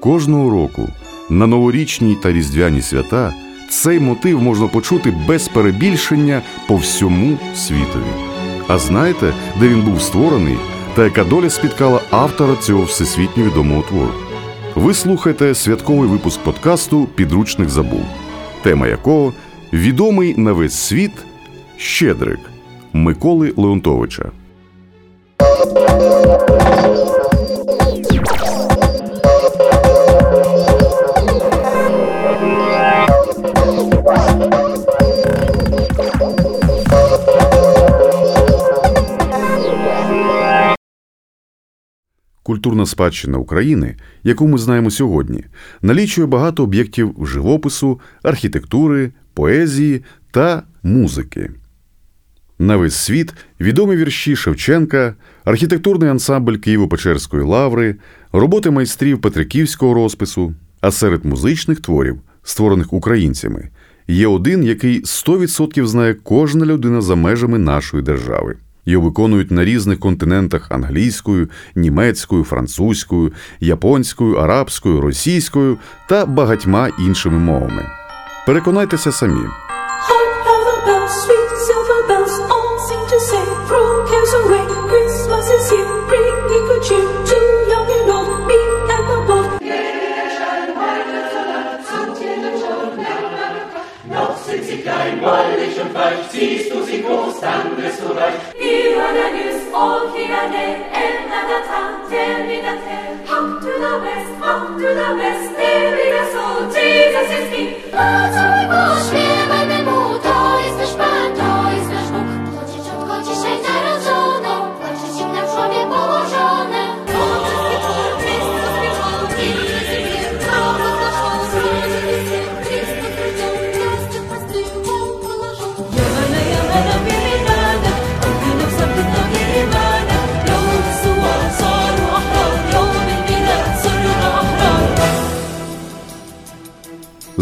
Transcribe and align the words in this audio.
Кожного 0.00 0.50
року 0.50 0.88
на 1.30 1.46
новорічні 1.46 2.16
та 2.22 2.32
різдвяні 2.32 2.82
свята 2.82 3.34
цей 3.70 4.00
мотив 4.00 4.42
можна 4.42 4.68
почути 4.68 5.14
без 5.28 5.48
перебільшення 5.48 6.42
по 6.68 6.76
всьому 6.76 7.38
світові. 7.54 8.12
А 8.68 8.78
знаєте, 8.78 9.32
де 9.60 9.68
він 9.68 9.82
був 9.82 10.02
створений 10.02 10.56
та 10.94 11.04
яка 11.04 11.24
доля 11.24 11.50
спіткала 11.50 12.00
автора 12.10 12.56
цього 12.56 12.82
всесвітньо 12.82 13.44
відомого 13.44 13.82
твору? 13.82 14.12
Ви 14.74 14.94
слухаєте 14.94 15.54
святковий 15.54 16.08
випуск 16.08 16.40
подкасту 16.40 17.08
Підручник 17.14 17.68
забув, 17.68 18.04
тема 18.62 18.86
якого 18.88 19.32
відомий 19.72 20.34
на 20.36 20.52
весь 20.52 20.74
світ 20.74 21.12
Щедрик 21.76 22.40
Миколи 22.92 23.52
Леонтовича. 23.56 24.30
Культурна 42.60 42.86
спадщина 42.86 43.38
України, 43.38 43.96
яку 44.24 44.48
ми 44.48 44.58
знаємо 44.58 44.90
сьогодні, 44.90 45.44
налічує 45.82 46.26
багато 46.26 46.62
об'єктів 46.62 47.14
живопису, 47.22 48.00
архітектури, 48.22 49.12
поезії 49.34 50.02
та 50.30 50.62
музики. 50.82 51.50
На 52.58 52.76
весь 52.76 52.94
світ 52.94 53.34
відомі 53.60 53.96
вірші 53.96 54.36
Шевченка, 54.36 55.14
архітектурний 55.44 56.10
ансамбль 56.10 56.52
Києво-Печерської 56.52 57.46
лаври, 57.46 57.96
роботи 58.32 58.70
майстрів 58.70 59.20
Петриківського 59.20 59.94
розпису, 59.94 60.54
а 60.80 60.90
серед 60.90 61.24
музичних 61.24 61.80
творів, 61.80 62.18
створених 62.42 62.92
українцями, 62.92 63.68
є 64.08 64.26
один, 64.26 64.64
який 64.64 65.02
100% 65.02 65.86
знає 65.86 66.14
кожна 66.14 66.66
людина 66.66 67.00
за 67.00 67.14
межами 67.14 67.58
нашої 67.58 68.02
держави. 68.02 68.56
Його 68.86 69.04
виконують 69.04 69.50
на 69.50 69.64
різних 69.64 69.98
континентах 69.98 70.70
англійською, 70.70 71.48
німецькою, 71.74 72.44
французькою, 72.44 73.32
японською, 73.60 74.34
арабською, 74.34 75.00
російською 75.00 75.78
та 76.08 76.26
багатьма 76.26 76.88
іншими 76.98 77.38
мовами. 77.38 77.86
Переконайтеся 78.46 79.12
самі. 79.12 79.69
Tell 102.10 102.44
me 102.44 102.60
that 102.60 103.30
Up 103.30 103.60
to 103.60 103.70
the 103.84 103.92
west, 104.02 104.32
up 104.42 104.66
to 104.78 104.88
the 104.98 105.10
west, 105.16 105.59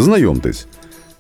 Знайомтесь, 0.09 0.67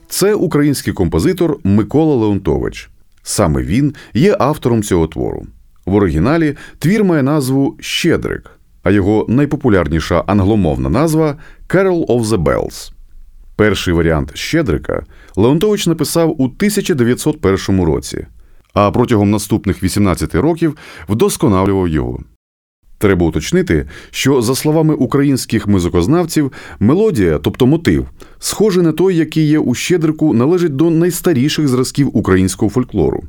це 0.08 0.34
український 0.34 0.92
композитор 0.92 1.58
Микола 1.64 2.14
Леонтович. 2.14 2.90
Саме 3.22 3.62
він 3.62 3.94
є 4.14 4.36
автором 4.38 4.82
цього 4.82 5.06
твору. 5.06 5.46
В 5.86 5.94
оригіналі 5.94 6.56
твір 6.78 7.04
має 7.04 7.22
назву 7.22 7.76
Щедрик, 7.80 8.50
а 8.82 8.90
його 8.90 9.26
найпопулярніша 9.28 10.24
англомовна 10.26 10.88
назва 10.88 11.36
Carol 11.68 12.06
of 12.06 12.22
the 12.24 12.42
Bells. 12.42 12.92
Перший 13.56 13.94
варіант 13.94 14.30
Щедрика 14.34 15.04
Леонтович 15.36 15.86
написав 15.86 16.30
у 16.30 16.44
1901 16.44 17.82
році, 17.84 18.26
а 18.74 18.90
протягом 18.90 19.30
наступних 19.30 19.82
18 19.82 20.34
років 20.34 20.76
вдосконалював 21.08 21.88
його. 21.88 22.18
Треба 22.98 23.26
уточнити, 23.26 23.86
що, 24.10 24.42
за 24.42 24.54
словами 24.54 24.94
українських 24.94 25.66
музикознавців, 25.66 26.52
мелодія, 26.80 27.38
тобто 27.38 27.66
мотив, 27.66 28.06
схожий 28.38 28.82
на 28.82 28.92
той, 28.92 29.16
який 29.16 29.46
є 29.46 29.58
у 29.58 29.74
Щедрику, 29.74 30.34
належить 30.34 30.76
до 30.76 30.90
найстаріших 30.90 31.68
зразків 31.68 32.10
українського 32.12 32.70
фольклору. 32.70 33.22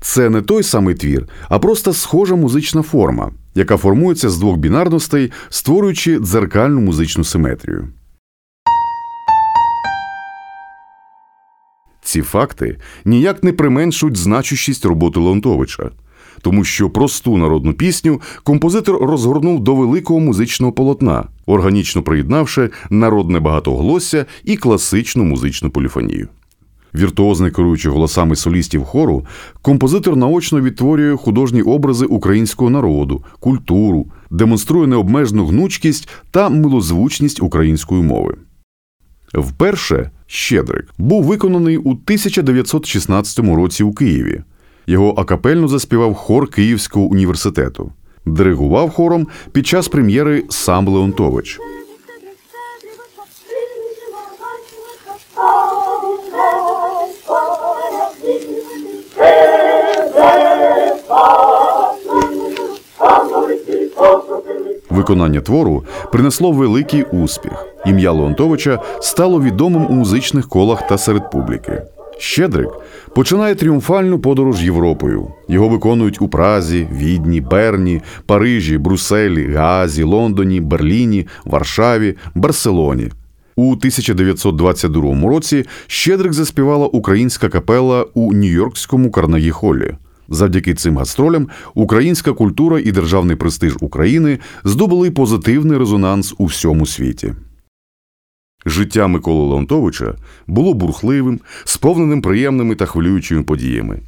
Це 0.00 0.30
не 0.30 0.42
той 0.42 0.62
самий 0.62 0.94
твір, 0.94 1.28
а 1.48 1.58
просто 1.58 1.92
схожа 1.92 2.34
музична 2.34 2.82
форма, 2.82 3.30
яка 3.54 3.76
формується 3.76 4.30
з 4.30 4.38
двох 4.38 4.56
бінарностей, 4.56 5.32
створюючи 5.48 6.18
дзеркальну 6.18 6.80
музичну 6.80 7.24
симетрію. 7.24 7.88
Ці 12.02 12.22
факти 12.22 12.76
ніяк 13.04 13.44
не 13.44 13.52
применшують 13.52 14.16
значущість 14.16 14.84
роботи 14.84 15.20
Леонтовича, 15.20 15.90
тому 16.42 16.64
що 16.64 16.90
просту 16.90 17.36
народну 17.36 17.72
пісню 17.72 18.20
композитор 18.42 18.96
розгорнув 18.96 19.60
до 19.60 19.74
великого 19.74 20.20
музичного 20.20 20.72
полотна, 20.72 21.24
органічно 21.46 22.02
приєднавши 22.02 22.70
народне 22.90 23.40
багатоголосся 23.40 24.26
і 24.44 24.56
класичну 24.56 25.24
музичну 25.24 25.70
поліфонію. 25.70 26.28
Віртуозно 26.94 27.50
керуючи 27.50 27.90
голосами 27.90 28.36
солістів 28.36 28.84
хору, 28.84 29.26
композитор 29.62 30.16
наочно 30.16 30.60
відтворює 30.60 31.16
художні 31.16 31.62
образи 31.62 32.06
українського 32.06 32.70
народу, 32.70 33.24
культуру, 33.40 34.06
демонструє 34.30 34.86
необмежену 34.86 35.46
гнучкість 35.46 36.08
та 36.30 36.48
милозвучність 36.48 37.42
української 37.42 38.02
мови. 38.02 38.36
Вперше 39.34 40.10
Щедрик 40.26 40.88
був 40.98 41.24
виконаний 41.24 41.76
у 41.76 41.90
1916 41.90 43.38
році 43.38 43.84
у 43.84 43.92
Києві. 43.92 44.42
Його 44.86 45.14
акапельно 45.16 45.68
заспівав 45.68 46.14
хор 46.14 46.50
Київського 46.50 47.04
університету. 47.04 47.92
Диригував 48.26 48.90
хором 48.90 49.26
під 49.52 49.66
час 49.66 49.88
прем'єри 49.88 50.44
сам 50.48 50.88
Леонтович. 50.88 51.60
Виконання 64.90 65.40
твору 65.40 65.84
принесло 66.12 66.52
великий 66.52 67.02
успіх. 67.02 67.66
Ім'я 67.86 68.12
Леонтовича 68.12 68.78
стало 69.00 69.40
відомим 69.40 69.86
у 69.86 69.92
музичних 69.92 70.48
колах 70.48 70.86
та 70.86 70.98
серед 70.98 71.30
публіки. 71.30 71.82
Щедрик 72.18 72.68
починає 73.14 73.54
тріумфальну 73.54 74.18
подорож 74.18 74.64
Європою. 74.64 75.28
Його 75.48 75.68
виконують 75.68 76.22
у 76.22 76.28
Празі, 76.28 76.88
Відні, 76.92 77.40
Берні, 77.40 78.02
Парижі, 78.26 78.78
Брюсселі, 78.78 79.52
Гаазі, 79.52 80.02
Лондоні, 80.02 80.60
Берліні, 80.60 81.26
Варшаві, 81.44 82.14
Барселоні. 82.34 83.10
У 83.56 83.72
1922 83.72 85.28
році 85.28 85.64
Щедрик 85.86 86.32
заспівала 86.32 86.86
українська 86.86 87.48
капела 87.48 88.06
у 88.14 88.34
Нью-Йоркському 88.34 89.10
Карнегі 89.10 89.50
Холлі. 89.50 89.94
Завдяки 90.28 90.74
цим 90.74 90.96
гастролям 90.96 91.48
українська 91.74 92.32
культура 92.32 92.80
і 92.80 92.92
державний 92.92 93.36
престиж 93.36 93.76
України 93.80 94.38
здобули 94.64 95.10
позитивний 95.10 95.78
резонанс 95.78 96.34
у 96.38 96.44
всьому 96.44 96.86
світі. 96.86 97.34
Життя 98.66 99.06
Миколи 99.06 99.48
Леонтовича 99.48 100.14
було 100.46 100.74
бурхливим, 100.74 101.40
сповненим 101.64 102.22
приємними 102.22 102.74
та 102.74 102.86
хвилюючими 102.86 103.42
подіями. 103.42 104.00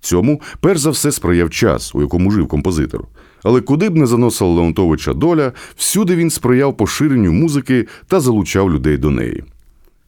Цьому 0.00 0.40
перш 0.60 0.80
за 0.80 0.90
все 0.90 1.12
сприяв 1.12 1.50
час, 1.50 1.94
у 1.94 2.00
якому 2.00 2.30
жив 2.30 2.48
композитор. 2.48 3.04
Але 3.42 3.60
куди 3.60 3.88
б 3.88 3.96
не 3.96 4.06
заносила 4.06 4.50
Леонтовича 4.50 5.14
доля, 5.14 5.52
всюди 5.76 6.16
він 6.16 6.30
сприяв 6.30 6.76
поширенню 6.76 7.32
музики 7.32 7.86
та 8.06 8.20
залучав 8.20 8.70
людей 8.70 8.96
до 8.96 9.10
неї. 9.10 9.44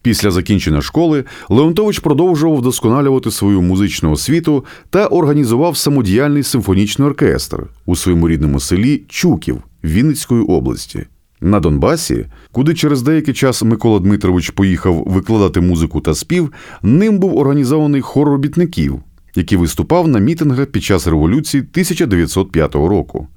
Після 0.01 0.31
закінчення 0.31 0.81
школи 0.81 1.23
Леонтович 1.49 1.99
продовжував 1.99 2.57
вдосконалювати 2.57 3.31
свою 3.31 3.61
музичну 3.61 4.11
освіту 4.11 4.65
та 4.89 5.07
організував 5.07 5.77
самодіяльний 5.77 6.43
симфонічний 6.43 7.07
оркестр 7.07 7.63
у 7.85 7.95
своєму 7.95 8.29
рідному 8.29 8.59
селі 8.59 9.03
Чуків 9.07 9.57
Вінницької 9.83 10.41
області. 10.41 11.05
На 11.41 11.59
Донбасі, 11.59 12.25
куди 12.51 12.73
через 12.73 13.01
деякий 13.01 13.33
час 13.33 13.63
Микола 13.63 13.99
Дмитрович 13.99 14.49
поїхав 14.49 15.03
викладати 15.07 15.61
музику 15.61 16.01
та 16.01 16.15
спів, 16.15 16.51
ним 16.83 17.19
був 17.19 17.37
організований 17.37 18.01
хор 18.01 18.27
робітників, 18.27 18.99
який 19.35 19.57
виступав 19.57 20.07
на 20.07 20.19
мітингах 20.19 20.65
під 20.65 20.83
час 20.83 21.07
революції 21.07 21.61
1905 21.61 22.75
року. 22.75 23.27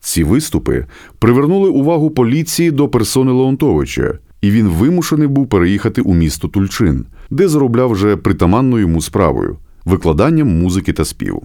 Ці 0.00 0.24
виступи 0.24 0.86
привернули 1.18 1.68
увагу 1.68 2.10
поліції 2.10 2.70
до 2.70 2.88
персони 2.88 3.32
Леонтовича, 3.32 4.18
і 4.40 4.50
він 4.50 4.68
вимушений 4.68 5.28
був 5.28 5.48
переїхати 5.48 6.02
у 6.02 6.14
місто 6.14 6.48
Тульчин, 6.48 7.06
де 7.30 7.48
заробляв 7.48 7.90
вже 7.90 8.16
притаманною 8.16 8.82
йому 8.82 9.00
справою 9.02 9.56
викладанням 9.84 10.60
музики 10.60 10.92
та 10.92 11.04
співу. 11.04 11.42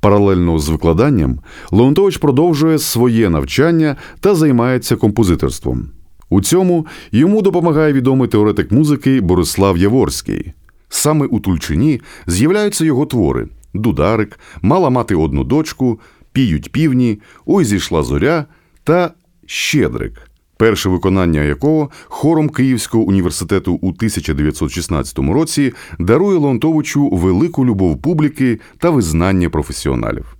Паралельно 0.00 0.58
з 0.58 0.68
викладанням 0.68 1.38
Леонтович 1.70 2.16
продовжує 2.16 2.78
своє 2.78 3.30
навчання 3.30 3.96
та 4.20 4.34
займається 4.34 4.96
композиторством. 4.96 5.88
У 6.30 6.40
цьому 6.40 6.86
йому 7.12 7.42
допомагає 7.42 7.92
відомий 7.92 8.28
теоретик 8.28 8.72
музики 8.72 9.20
Борислав 9.20 9.76
Яворський. 9.76 10.52
Саме 10.88 11.26
у 11.26 11.40
Тульчині 11.40 12.00
з'являються 12.26 12.84
його 12.84 13.06
твори: 13.06 13.48
Дударик, 13.74 14.40
Мала 14.62 14.90
мати 14.90 15.14
одну 15.14 15.44
дочку, 15.44 16.00
Піють 16.32 16.72
півні, 16.72 17.20
Ой 17.46 17.64
зійшла 17.64 18.02
зоря 18.02 18.44
та 18.84 19.10
Щедрик, 19.46 20.29
перше 20.60 20.88
виконання 20.88 21.42
якого 21.42 21.90
хором 22.04 22.48
Київського 22.48 23.04
університету 23.04 23.72
у 23.72 23.88
1916 23.88 25.18
році 25.18 25.72
дарує 25.98 26.38
Леонтовичу 26.38 27.08
велику 27.08 27.66
любов 27.66 28.02
публіки 28.02 28.60
та 28.78 28.90
визнання 28.90 29.50
професіоналів. 29.50 30.36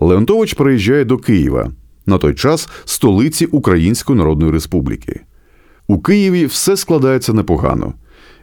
Леонтович 0.00 0.54
переїжджає 0.54 1.04
до 1.04 1.18
Києва, 1.18 1.70
на 2.06 2.18
той 2.18 2.34
час 2.34 2.68
столиці 2.84 3.46
Української 3.46 4.18
Народної 4.18 4.52
Республіки. 4.52 5.20
У 5.86 5.98
Києві 5.98 6.46
все 6.46 6.76
складається 6.76 7.32
непогано. 7.32 7.94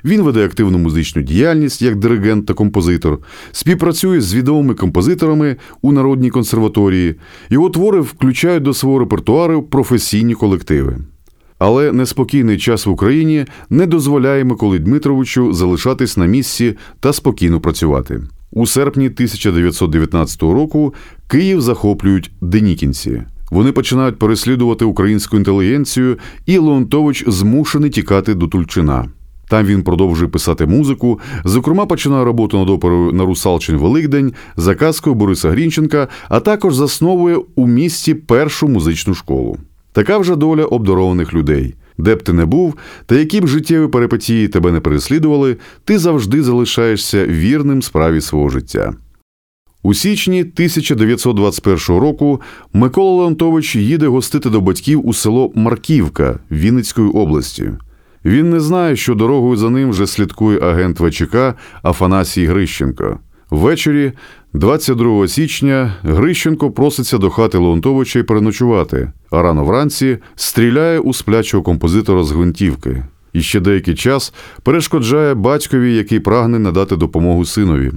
Він 0.06 0.22
веде 0.22 0.46
активну 0.46 0.78
музичну 0.78 1.22
діяльність 1.22 1.82
як 1.82 1.96
диригент 1.96 2.46
та 2.46 2.54
композитор, 2.54 3.20
співпрацює 3.52 4.22
з 4.22 4.34
відомими 4.34 4.74
композиторами 4.74 5.56
у 5.82 5.92
Народній 5.92 6.30
консерваторії. 6.30 7.16
Його 7.50 7.70
твори 7.70 8.00
включають 8.00 8.64
до 8.64 8.74
свого 8.74 9.00
репертуару 9.00 9.64
професійні 9.64 10.34
колективи. 10.34 10.98
Але 11.60 11.92
неспокійний 11.92 12.58
час 12.58 12.86
в 12.86 12.90
Україні 12.90 13.46
не 13.70 13.86
дозволяє 13.86 14.44
Миколі 14.44 14.80
Дмитровичу 14.80 15.54
залишатись 15.54 16.18
на 16.18 16.26
місці 16.26 16.78
та 17.00 17.14
спокійно 17.14 17.60
працювати. 17.60 18.22
У 18.52 18.68
серпні 18.68 19.06
1919 19.06 20.42
року 20.42 20.94
Київ 21.28 21.62
захоплюють 21.62 22.32
денікінці. 22.42 23.22
Вони 23.52 23.72
починають 23.72 24.20
переслідувати 24.20 24.86
українську 24.86 25.38
інтелігенцію, 25.38 26.18
і 26.46 26.58
Леонтович 26.58 27.24
змушений 27.28 27.90
тікати 27.90 28.34
до 28.34 28.48
Тульчина. 28.48 29.06
Там 29.50 29.66
він 29.66 29.84
продовжує 29.84 30.30
писати 30.30 30.66
музику. 30.66 31.20
Зокрема, 31.46 31.86
починає 31.86 32.26
роботу 32.26 32.58
над 32.58 32.70
оперою 32.70 33.12
на 33.12 33.26
Русалчин 33.26 33.78
Великдень 33.78 34.34
за 34.58 34.76
казкою 34.76 35.16
Бориса 35.16 35.50
Грінченка, 35.50 36.08
а 36.30 36.40
також 36.40 36.76
засновує 36.76 37.40
у 37.56 37.68
місті 37.68 38.14
першу 38.14 38.68
музичну 38.68 39.14
школу. 39.14 39.58
Така 39.98 40.18
вже 40.18 40.36
доля 40.36 40.66
обдарованих 40.66 41.34
людей. 41.34 41.76
Де 41.98 42.16
б 42.16 42.24
ти 42.24 42.34
не 42.34 42.46
був, 42.46 42.76
та 43.06 43.16
які 43.16 43.42
б 43.42 43.48
життєві 43.48 43.88
перипетії 43.88 44.48
тебе 44.48 44.72
не 44.72 44.80
переслідували, 44.80 45.58
ти 45.84 46.00
завжди 46.00 46.44
залишаєшся 46.44 47.26
вірним 47.26 47.82
справі 47.82 48.22
свого 48.22 48.50
життя. 48.50 48.94
У 49.84 49.94
січні 49.94 50.40
1921 50.42 52.02
року 52.02 52.42
Микола 52.74 53.22
Леонтович 53.22 53.76
їде 53.76 54.08
гостити 54.08 54.50
до 54.50 54.62
батьків 54.62 55.08
у 55.08 55.14
село 55.14 55.52
Марківка 55.56 56.40
Вінницької 56.52 57.10
області. 57.10 57.72
Він 58.26 58.50
не 58.50 58.60
знає, 58.60 58.96
що 58.96 59.16
дорогою 59.16 59.58
за 59.58 59.70
ним 59.70 59.90
вже 59.90 60.08
слідкує 60.08 60.60
агент 60.60 61.00
ВЧК 61.00 61.36
Афанасій 61.84 62.46
Грищенко. 62.46 63.20
Ввечері, 63.50 64.12
22 64.54 65.28
січня, 65.28 65.94
Грищенко 66.04 66.72
проситься 66.72 67.18
до 67.18 67.30
хати 67.30 67.58
Леонтовича 67.58 68.20
й 68.20 68.24
переночувати, 68.24 69.12
а 69.32 69.42
рано 69.42 69.66
вранці 69.66 70.18
стріляє 70.36 71.00
у 71.00 71.14
сплячого 71.14 71.64
композитора 71.64 72.24
з 72.24 72.32
гвинтівки. 72.32 73.04
І 73.34 73.42
ще 73.42 73.60
деякий 73.60 73.96
час 73.96 74.34
перешкоджає 74.64 75.34
батькові, 75.34 75.96
який 75.96 76.20
прагне 76.20 76.60
надати 76.60 76.96
допомогу 76.96 77.46
синові. 77.46 77.92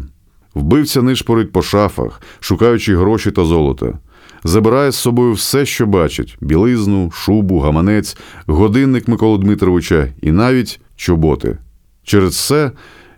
Вбивця 0.54 1.02
нишпорить 1.02 1.52
по 1.52 1.62
шафах, 1.62 2.22
шукаючи 2.40 2.96
гроші 2.96 3.30
та 3.30 3.44
золото. 3.44 3.98
Забирає 4.44 4.90
з 4.90 4.96
собою 4.96 5.32
все, 5.32 5.66
що 5.66 5.86
бачить: 5.86 6.36
білизну, 6.40 7.10
шубу, 7.10 7.58
гаманець, 7.58 8.16
годинник 8.46 9.08
Миколи 9.08 9.38
Дмитровича 9.38 10.08
і 10.22 10.32
навіть 10.32 10.80
чоботи. 10.96 11.58
Через 12.02 12.46
це 12.46 12.70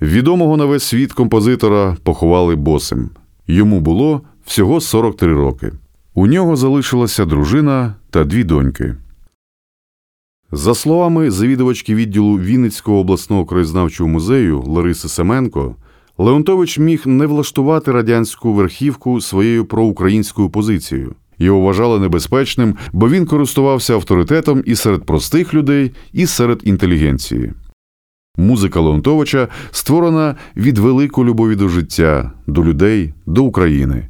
відомого 0.03 0.57
на 0.57 0.65
весь 0.65 0.85
світ 0.85 1.13
композитора 1.13 1.97
поховали 2.03 2.57
босим. 2.57 3.11
Йому 3.47 3.81
було 3.81 4.21
всього 4.45 4.81
43 4.81 5.35
роки. 5.35 5.73
У 6.15 6.27
нього 6.27 6.57
залишилася 6.57 7.25
дружина 7.25 7.95
та 8.11 8.25
дві 8.25 8.45
доньки. 8.45 8.95
За 10.53 10.75
словами 10.75 11.31
завідувачки 11.31 11.95
відділу 11.95 12.39
Вінницького 12.39 12.99
обласного 12.99 13.45
краєзнавчого 13.45 14.11
музею 14.11 14.63
Лариси 14.67 15.09
Семенко, 15.09 15.77
Леонтович 16.19 16.79
міг 16.79 17.03
не 17.07 17.27
влаштувати 17.27 17.93
радянську 17.93 18.53
верхівку 18.53 19.21
своєю 19.21 19.65
проукраїнською 19.65 20.51
позицією. 20.51 21.15
Його 21.39 21.61
вважали 21.61 21.99
небезпечним, 21.99 22.77
бо 22.93 23.09
він 23.09 23.27
користувався 23.27 23.95
авторитетом 23.95 24.63
і 24.67 24.75
серед 24.75 25.05
простих 25.05 25.55
людей, 25.55 25.91
і 26.13 26.27
серед 26.27 26.61
інтелігенції. 26.65 27.53
Музика 28.37 28.81
Леонтовича 28.81 29.49
створена 29.71 30.37
від 30.57 30.79
великої 30.79 31.29
любові 31.29 31.57
до 31.57 31.69
життя, 31.69 32.33
до 32.47 32.65
людей, 32.65 33.15
до 33.27 33.45
України. 33.45 34.09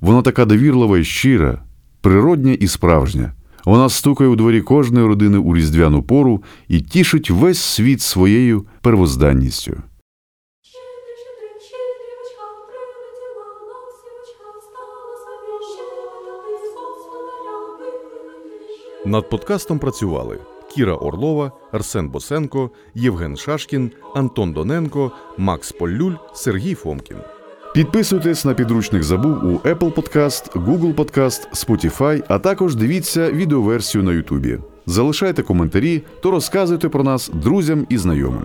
Вона 0.00 0.22
така 0.22 0.44
довірлива 0.44 0.98
і 0.98 1.04
щира, 1.04 1.62
природня 2.00 2.52
і 2.52 2.66
справжня. 2.66 3.32
Вона 3.64 3.88
стукає 3.88 4.30
у 4.30 4.36
дворі 4.36 4.60
кожної 4.60 5.06
родини 5.06 5.38
у 5.38 5.56
різдвяну 5.56 6.02
пору 6.02 6.42
і 6.68 6.80
тішить 6.80 7.30
весь 7.30 7.60
світ 7.60 8.00
своєю 8.00 8.66
первозданністю. 8.82 9.76
Над 19.06 19.30
подкастом 19.30 19.78
працювали 19.78 20.38
Кіра 20.74 20.94
Орлова, 20.94 21.52
Арсен 21.72 22.08
Босенко, 22.08 22.70
Євген 22.94 23.36
Шашкін, 23.36 23.90
Антон 24.14 24.52
Доненко, 24.52 25.12
Макс 25.38 25.72
Поллюль, 25.72 26.14
Сергій 26.34 26.74
Фомкін. 26.74 27.16
Підписуйтесь 27.74 28.44
на 28.44 28.54
підручник 28.54 29.02
забув 29.02 29.44
у 29.44 29.58
Apple 29.58 29.94
Podcast, 29.94 30.52
Google 30.52 30.94
Podcast, 30.94 31.66
Spotify, 31.66 32.22
а 32.28 32.38
також 32.38 32.76
дивіться 32.76 33.32
відеоверсію 33.32 34.04
на 34.04 34.10
YouTube. 34.10 34.58
Залишайте 34.86 35.42
коментарі 35.42 36.02
та 36.22 36.30
розказуйте 36.30 36.88
про 36.88 37.04
нас 37.04 37.30
друзям 37.34 37.86
і 37.88 37.98
знайомим. 37.98 38.44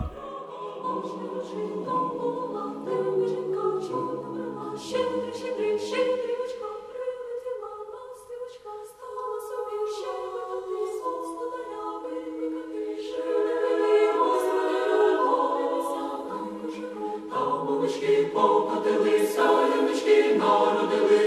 Молочки 18.06 18.24
покотилися, 18.34 19.42
янички 19.76 20.36
народилися. 20.36 21.25